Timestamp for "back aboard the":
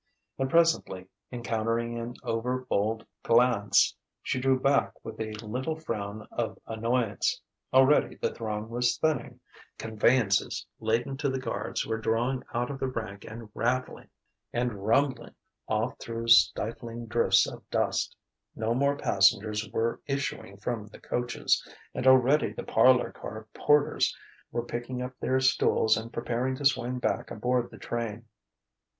26.97-27.77